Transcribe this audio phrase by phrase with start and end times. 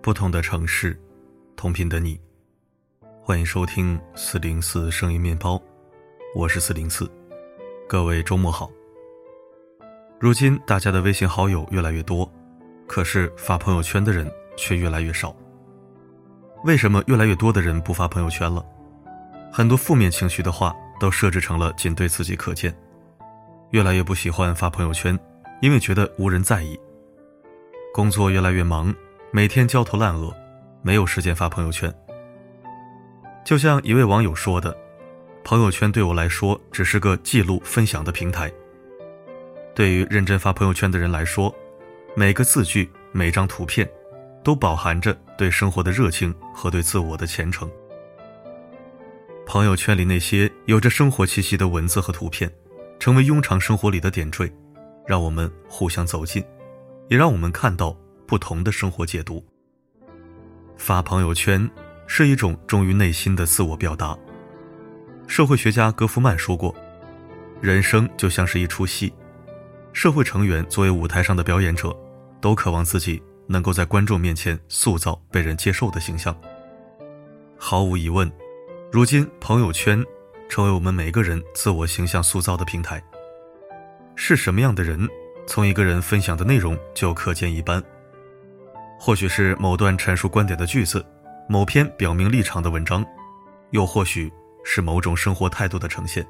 [0.00, 0.98] 不同的城市，
[1.56, 2.20] 同频的你，
[3.22, 5.60] 欢迎收听四零四声音面包，
[6.34, 7.10] 我是四零四，
[7.88, 8.70] 各位周末好。
[10.18, 12.30] 如今大家的微信好友越来越多，
[12.86, 15.34] 可是发朋友圈的人却越来越少。
[16.64, 18.64] 为什么越来越多的人不发朋友圈了？
[19.52, 22.74] 很多负面情绪的话都设置成了仅对自己可见，
[23.70, 25.18] 越来越不喜欢发朋友圈，
[25.60, 26.78] 因为觉得无人在意。
[27.92, 28.94] 工作越来越忙。
[29.34, 30.30] 每天焦头烂额，
[30.82, 31.90] 没有时间发朋友圈。
[33.46, 34.76] 就像一位网友说的
[35.42, 38.52] ：“朋友圈对我来说只是个记录分享的平台。”
[39.74, 41.50] 对于认真发朋友圈的人来说，
[42.14, 43.90] 每个字句、每张图片，
[44.42, 47.70] 都饱含着对生活的热情和对自我的虔诚。
[49.46, 52.50] 朋友圈里那些有着生活气息的文字和图片，
[52.98, 54.52] 成为庸常生活里的点缀，
[55.06, 56.44] 让我们互相走近，
[57.08, 57.96] 也让我们看到。
[58.24, 59.44] 不同的生活解读。
[60.78, 61.70] 发朋友圈
[62.06, 64.16] 是一种忠于内心的自我表达。
[65.26, 66.74] 社会学家戈夫曼说过
[67.60, 69.12] ：“人生就像是一出戏，
[69.92, 71.94] 社会成员作为舞台上的表演者，
[72.40, 73.22] 都渴望自己
[73.52, 76.34] 能够在观众面前塑造被人接受的形象。”
[77.56, 78.30] 毫无疑问，
[78.90, 80.04] 如今朋友圈
[80.48, 83.00] 成为我们每个人自我形象塑造的平台。
[84.16, 85.08] 是什么样的人，
[85.46, 87.82] 从一个人分享的内容就可见一斑。
[88.98, 91.04] 或许是某段阐述观点的句子，
[91.48, 93.04] 某篇表明立场的文章，
[93.70, 94.32] 又或许
[94.64, 96.26] 是某种生活态度的呈现。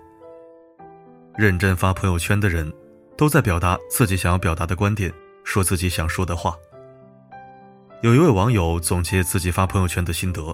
[1.37, 2.73] 认真发朋友圈的人，
[3.17, 5.13] 都在表达自己想要表达的观点，
[5.45, 6.55] 说自己想说的话。
[8.03, 10.53] 有一位网友总结自己发朋友圈的心得：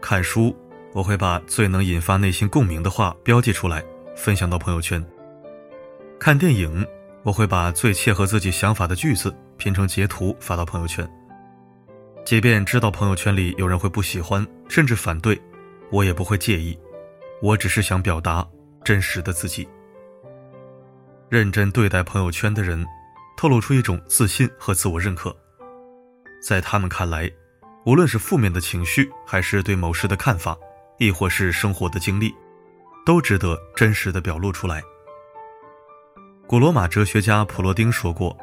[0.00, 0.56] 看书，
[0.92, 3.82] 我会把最能引发内心共鸣的话标记出来，
[4.14, 5.02] 分享到朋友圈；
[6.20, 6.86] 看电影。
[7.24, 11.08] 我会把最切合自己想法的句子拼成截图发到朋友圈，
[12.24, 15.40] 即便知道朋友圈里有人会不喜欢甚至反对，
[15.92, 16.76] 我也不会介意。
[17.40, 18.44] 我只是想表达
[18.84, 19.68] 真实的自己。
[21.28, 22.84] 认真对待朋友圈的人，
[23.36, 25.36] 透露出一种自信和自我认可。
[26.42, 27.30] 在他们看来，
[27.86, 30.58] 无论是负面的情绪，还是对某事的看法，
[30.98, 32.34] 亦或是生活的经历，
[33.06, 34.82] 都值得真实的表露出来。
[36.48, 38.36] 古罗马哲学家普罗丁说过：“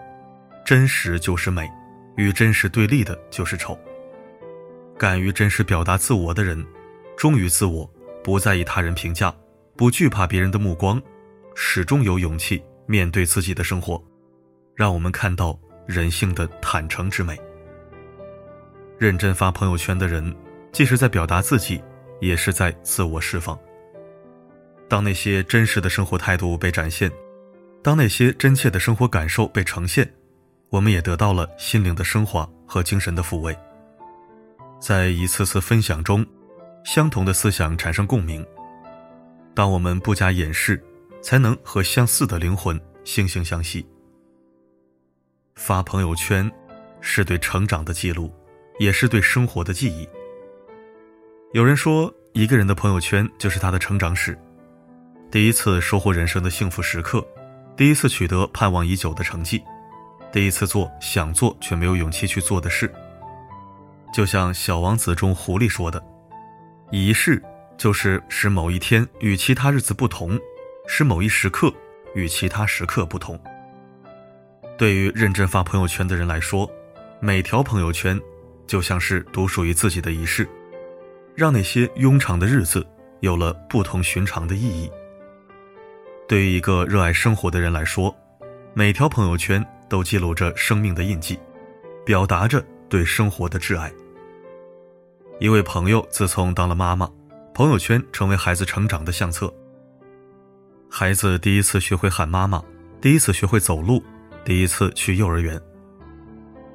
[0.66, 1.70] 真实就是美，
[2.16, 3.78] 与真实对立的就是丑。”
[4.98, 6.66] 敢于真实表达自我的人，
[7.18, 7.90] 忠于自我，
[8.24, 9.34] 不在意他人评价，
[9.76, 11.02] 不惧怕别人的目光，
[11.54, 14.02] 始终有勇气面对自己的生活，
[14.74, 17.38] 让我们看到人性的坦诚之美。
[19.00, 20.36] 认真发朋友圈的人，
[20.74, 21.82] 既是在表达自己，
[22.20, 23.58] 也是在自我释放。
[24.90, 27.10] 当那些真实的生活态度被展现。
[27.82, 30.14] 当那些真切的生活感受被呈现，
[30.70, 33.58] 我们也得到了心灵的升华和精神的抚慰。
[34.82, 36.26] 在一次次分享中，
[36.84, 38.46] 相同的思想产生共鸣。
[39.56, 40.84] 当我们不加掩饰，
[41.22, 43.88] 才能和相似的灵魂惺惺相惜。
[45.56, 46.52] 发朋友圈，
[47.00, 48.30] 是对成长的记录，
[48.80, 50.08] 也是对生活的记忆。
[51.54, 54.38] 有人说，一个人的朋友圈就是他的成长史，
[55.30, 57.26] 第一次收获人生的幸福时刻。
[57.76, 59.64] 第一次取得盼望已久的成绩，
[60.34, 62.92] 第一次做想做却没有勇气去做的事。
[64.14, 66.04] 就像《小王子》中狐狸说的
[66.92, 67.42] ：“仪式
[67.78, 70.38] 就是使某一天与其他日子不同，
[70.88, 71.74] 使某一时刻
[72.16, 73.40] 与其他时刻不同。”
[74.78, 76.70] 对于认真发朋友圈的人来说，
[77.22, 78.20] 每条朋友圈
[78.70, 80.48] 就像是独属于自己的仪式，
[81.34, 82.86] 让那些庸常的日子
[83.20, 84.88] 有了不同寻常的意义。
[86.28, 88.16] 对于一个热爱生活的人来说，
[88.76, 91.40] 每条朋友圈都记录着生命的印记，
[92.06, 93.92] 表达着对生活的挚爱。
[95.40, 97.10] 一位朋友自从当了妈妈，
[97.56, 99.52] 朋友圈成为孩子成长的相册。
[100.92, 102.64] 孩子第一次学会喊妈妈，
[103.02, 104.04] 第一次学会走路，
[104.46, 105.60] 第一次去幼儿园，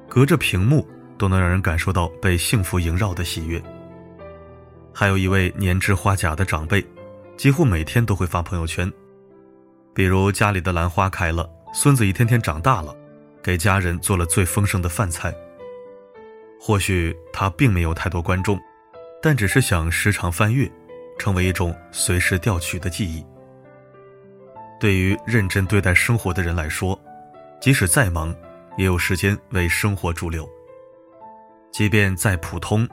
[0.09, 0.85] 隔着屏幕
[1.17, 3.61] 都能让人感受到被幸福萦绕的喜悦。
[4.93, 6.85] 还有一位年知花甲的长辈，
[7.37, 8.91] 几乎每天都会发朋友圈。
[9.93, 12.95] 比如家里的兰花开了，孙子一天天长大了，
[13.41, 15.33] 给家人做了最丰盛的饭菜。
[16.59, 18.59] 或许他并没有太多观众，
[19.21, 20.69] 但只是想时常翻阅，
[21.19, 23.25] 成为一种随时调取的记忆。
[24.79, 26.99] 对于认真对待生活的人来说，
[27.61, 28.35] 即使再忙，
[28.77, 30.49] 也有时间为生活驻留。
[31.75, 32.87] 即便再普通，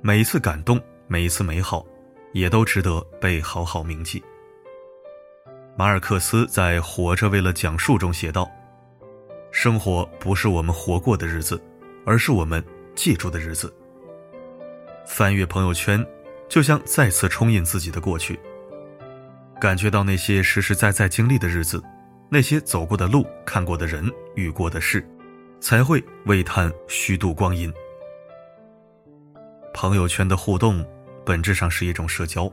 [0.00, 1.84] 每一次感动，每一次美好，
[2.32, 4.22] 也都值得被好好铭记。
[5.76, 8.48] 马尔克斯在《活着为了讲述》中写道
[9.50, 11.60] ：“生活不是我们活过的日子，
[12.06, 12.64] 而是我们
[12.94, 13.74] 记住的日子。”
[15.04, 16.06] 翻阅朋友圈，
[16.48, 18.38] 就像再次冲印自己的过去，
[19.60, 21.82] 感觉到那些实实在在经历的日子，
[22.30, 25.04] 那些走过的路、看过的人、遇过的事，
[25.58, 27.74] 才会为叹虚度光阴。
[29.80, 30.84] 朋友圈的互动，
[31.24, 32.52] 本质上是一种社交。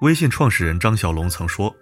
[0.00, 1.72] 微信创始人张小龙曾说。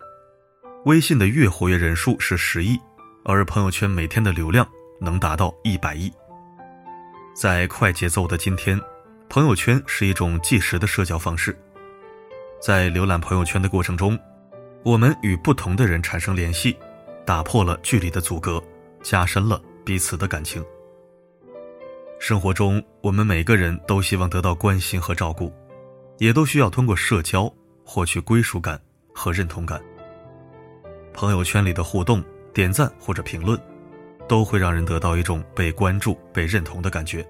[0.84, 2.78] 微信的月活跃人数是十亿，
[3.24, 4.68] 而朋友圈每天的流量
[5.00, 6.12] 能达到一百亿。
[7.34, 8.78] 在快节奏的今天，
[9.30, 11.58] 朋友圈是一种即时的社交方式。
[12.60, 14.18] 在浏览朋友圈的过程中，
[14.84, 16.76] 我们与不同的人产生联系，
[17.24, 18.62] 打破了距离的阻隔，
[19.02, 20.62] 加深了彼此的感情。
[22.18, 25.52] 生活中，我们每个人都希望得到关心和照顾，
[26.18, 27.52] 也都需要通过社交
[27.84, 28.78] 获取归属感
[29.14, 29.80] 和认同感。
[31.14, 32.22] 朋友圈里的互动、
[32.52, 33.58] 点赞或者评论，
[34.28, 37.26] 都会让人得到一种被关注、被认同的感觉。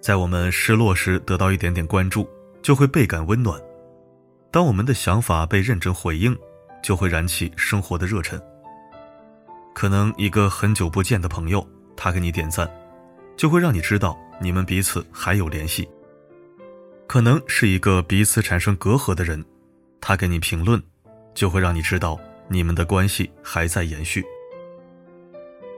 [0.00, 2.28] 在我们失落时得到一点点关注，
[2.60, 3.58] 就会倍感温暖；
[4.50, 6.36] 当我们的想法被认真回应，
[6.82, 8.40] 就会燃起生活的热忱。
[9.74, 11.66] 可能一个很久不见的朋友，
[11.96, 12.70] 他给你点赞，
[13.36, 15.88] 就会让你知道你们彼此还有联系。
[17.06, 19.44] 可能是一个彼此产生隔阂的人，
[20.00, 20.82] 他给你评论，
[21.34, 22.18] 就会让你知道。
[22.48, 24.22] 你们的关系还在延续，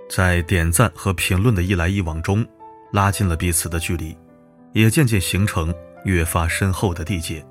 [0.08, 2.44] 在点赞和评论的一来一往中，
[2.90, 4.16] 拉近了彼此的距离，
[4.72, 5.72] 也渐渐形成
[6.04, 7.44] 越发深厚的缔结。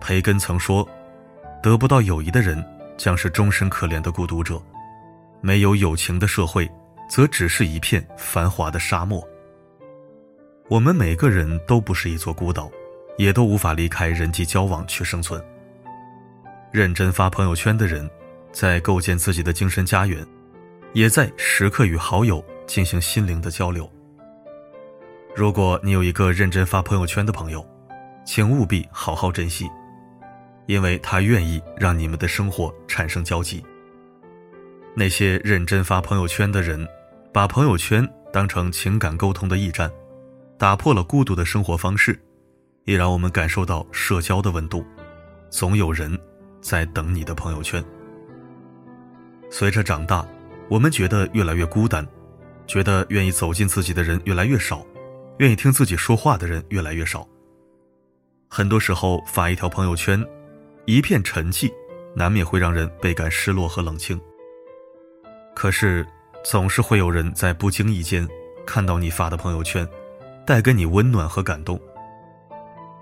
[0.00, 0.88] 培根曾说
[1.62, 2.64] ：“得不到友谊的人，
[2.96, 4.56] 将是终身可怜的孤独者；
[5.40, 6.68] 没有友情的社会，
[7.10, 9.22] 则只是一片繁华的沙漠。”
[10.70, 12.70] 我们每个人都不是一座孤岛，
[13.18, 15.44] 也都无法离开人际交往去生存。
[16.70, 18.08] 认真发朋友圈的人，
[18.52, 20.24] 在构建自己的精神家园，
[20.92, 23.90] 也在时刻与好友进行心灵的交流。
[25.34, 27.66] 如果你有一个认真发朋友圈的朋友，
[28.24, 29.68] 请务必好好珍惜，
[30.66, 33.60] 因为他愿意让你们的生活产生交集。
[34.94, 36.86] 那些认真发朋友圈的人，
[37.32, 39.90] 把朋友圈当成情感沟通的驿站，
[40.58, 42.20] 打破了孤独的生活方式，
[42.84, 44.84] 也让我们感受到社交的温度。
[45.50, 46.18] 总有人。
[46.62, 47.82] 在等你的朋友圈。
[49.50, 50.28] 随着长大，
[50.68, 52.06] 我们觉得越来越孤单，
[52.66, 54.84] 觉得愿意走进自己的人越来越少，
[55.38, 57.26] 愿意听自己说话的人越来越少。
[58.46, 60.22] 很多时候发一条朋友圈，
[60.84, 61.72] 一片沉寂，
[62.14, 64.20] 难免会让人倍感失落和冷清。
[65.54, 66.06] 可是，
[66.44, 68.28] 总是会有人在不经意间
[68.66, 69.88] 看到你发的朋友圈，
[70.46, 71.80] 带给你温暖和感动。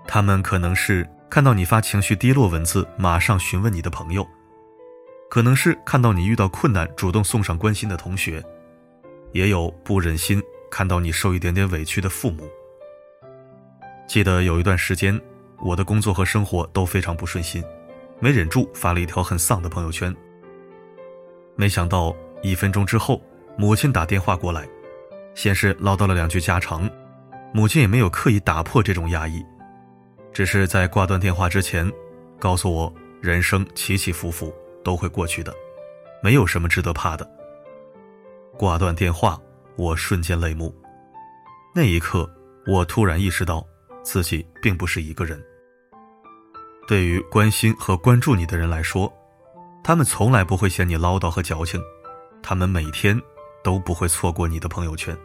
[0.07, 1.07] 他们可能是。
[1.29, 4.27] 看到你发情绪低落文字，马上询问你的朋友，
[5.29, 8.43] 可能是看到你遇到困难主动送上关心的同学，
[9.31, 10.41] 也有不忍心
[10.71, 12.49] 看到你受一点点委屈的父母。
[14.07, 15.21] 记得有一段时间，
[15.59, 17.63] 我的工作和生活都非常不顺心，
[18.19, 20.11] 没忍住发了一条很丧的朋友圈。
[21.55, 23.21] 没想到一分钟之后，
[23.59, 24.65] 母亲打电话过来，
[25.35, 26.89] 先是唠叨了两句家常，
[27.53, 29.45] 母亲也没有刻意打破这种压抑。
[30.31, 31.91] 只是在挂断电话之前，
[32.39, 35.53] 告诉我人生起起伏伏都会过去的，
[36.23, 37.29] 没有什么值得怕的。
[38.57, 39.37] 挂断电话，
[39.75, 40.73] 我瞬间泪目。
[41.75, 42.33] 那一刻，
[42.65, 43.67] 我突然意识到
[44.01, 45.37] 自己并不是一个人。
[46.87, 49.11] 对于关心和关注你的人来说，
[49.83, 51.81] 他们从来不会嫌你唠叨和矫情，
[52.41, 53.21] 他们每天
[53.63, 55.17] 都不会错过你的朋友圈。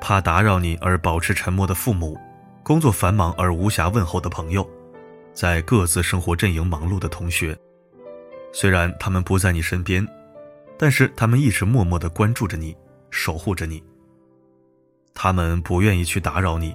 [0.00, 2.18] 怕打扰你而保持沉默的父母。
[2.62, 4.66] 工作繁忙而无暇问候的朋友，
[5.34, 7.54] 在各自生活阵营忙碌的同学，
[8.54, 10.02] 虽然他们不在你身边，
[10.78, 12.74] 但是他们一直默默的关注着你，
[13.10, 13.84] 守护着你。
[15.12, 16.74] 他们不愿意去打扰你，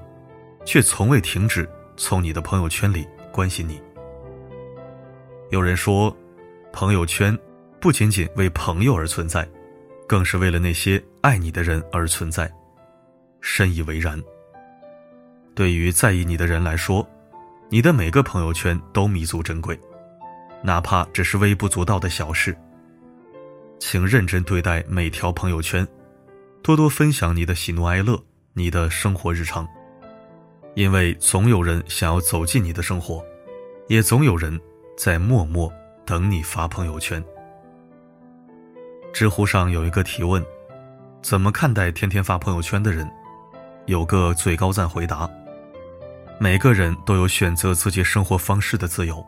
[0.63, 3.81] 却从未停止从你的朋友圈里关心你。
[5.49, 6.15] 有人说，
[6.71, 7.35] 朋友圈
[7.79, 9.49] 不仅仅为朋友而存在，
[10.09, 12.51] 更是为了那些爱你的人而存在，
[13.41, 14.19] 深以为然。
[15.53, 17.07] 对于在意你的人来说，
[17.69, 19.79] 你的每个朋友圈都弥足珍贵，
[20.63, 22.57] 哪怕只是微不足道的小事。
[23.77, 25.87] 请认真对待每条朋友圈，
[26.63, 28.19] 多多分享你的喜怒哀乐，
[28.53, 29.67] 你的生活日常，
[30.73, 33.23] 因为总有人想要走进你的生活，
[33.87, 34.59] 也总有人
[34.97, 35.71] 在默默
[36.03, 37.23] 等你发朋友圈。
[39.13, 40.43] 知乎上有一个提问：
[41.21, 43.09] 怎么看待天天发朋友圈的人？
[43.85, 45.29] 有个最高赞回答：
[46.39, 49.25] 每个人都有选择自己生活方式的自由。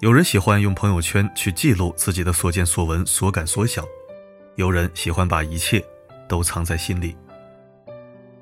[0.00, 3.84] 有人喜欢用朋友圈去记录自己的所见所闻、所感所想；
[4.56, 5.84] 有人喜欢把一切
[6.28, 7.16] 都藏在心里。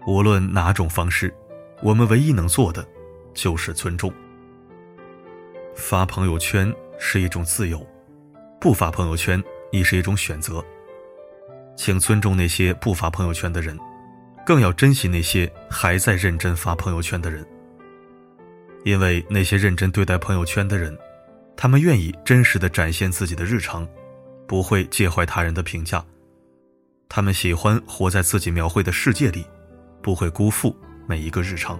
[0.06, 1.34] 无论哪种方式，
[1.82, 2.86] 我们唯一能做的
[3.32, 4.12] 就是尊重。
[5.74, 7.86] 发朋友圈是一种自由，
[8.60, 10.64] 不发朋友圈亦是一种选择。
[11.76, 13.78] 请尊重那些不发朋友圈的人，
[14.44, 17.46] 更要珍惜那些还在认真发朋友圈的人。
[18.84, 20.96] 因为那些认真对待朋友圈的人，
[21.56, 23.86] 他们愿意真实的展现自己的日常，
[24.46, 26.04] 不会介怀他人的评价。
[27.08, 29.44] 他们喜欢活在自己描绘的世界里，
[30.02, 31.78] 不会辜负每一个日常。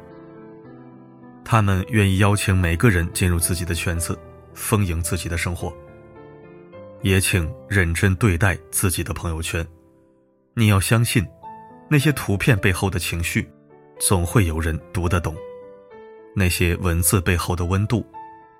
[1.45, 4.19] 他们愿意邀请每个人进入自己的圈子，
[4.55, 5.73] 丰盈自己的生活。
[7.03, 9.67] 也请认真对待自己的朋友圈。
[10.55, 11.27] 你要相信，
[11.89, 13.49] 那些图片背后的情绪，
[14.01, 15.33] 总会有人读得懂；
[16.35, 18.05] 那些文字背后的温度，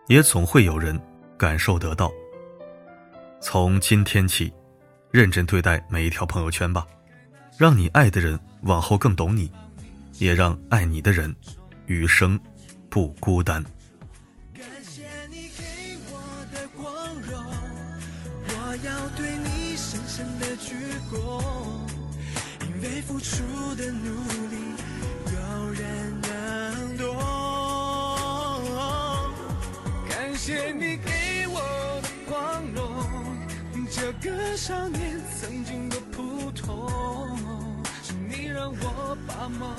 [0.07, 1.01] 也总会有人
[1.37, 2.13] 感受得到。
[3.41, 4.53] 从今天起，
[5.11, 6.87] 认真对待每一条朋友圈吧，
[7.57, 9.51] 让你爱的人往后更懂你，
[10.19, 11.35] 也让爱你的人
[11.87, 12.39] 余生
[12.89, 13.65] 不孤单。
[21.11, 21.43] 鞠躬。
[22.61, 23.43] 因为付出
[23.77, 24.13] 的努
[24.51, 24.57] 力，
[25.33, 25.39] 有
[25.73, 27.05] 人能懂。
[30.09, 31.59] 感谢你给我
[32.03, 32.83] 的光荣，
[33.91, 36.89] 这个少年曾经的普通，
[38.05, 39.75] 是你让我把梦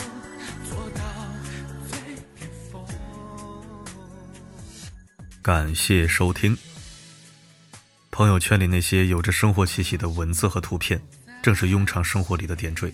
[0.70, 1.02] 做到
[1.90, 1.98] 最
[2.36, 2.84] 巅峰。
[5.42, 6.58] 感谢收听。
[8.20, 11.02] 朋友圈里那些有着生活气息的文字和图片，
[11.42, 12.94] 正是庸常生活里的点缀。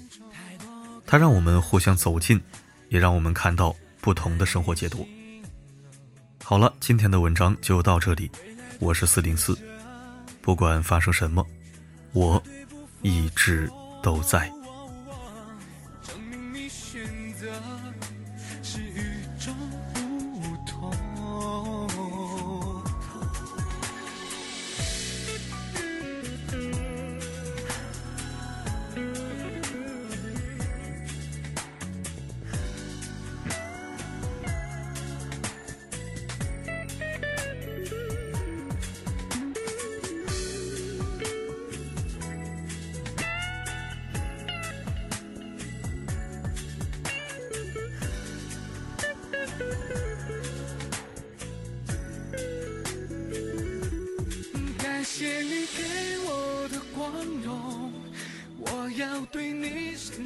[1.03, 2.39] 它让我们互相走近，
[2.89, 5.03] 也让我们看到不同的生活解读。
[6.43, 8.29] 好了，今天的文章就到这里。
[8.77, 9.57] 我是四零四，
[10.43, 11.43] 不管发生什么，
[12.13, 12.39] 我
[13.01, 13.67] 一直
[14.03, 14.47] 都在。